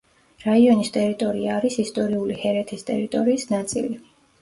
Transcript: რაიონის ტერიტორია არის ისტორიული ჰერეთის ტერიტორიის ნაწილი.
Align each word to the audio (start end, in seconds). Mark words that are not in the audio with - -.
რაიონის 0.45 0.89
ტერიტორია 0.95 1.53
არის 1.59 1.79
ისტორიული 1.85 2.41
ჰერეთის 2.47 2.91
ტერიტორიის 2.91 3.51
ნაწილი. 3.57 3.99